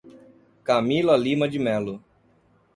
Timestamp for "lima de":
1.15-1.59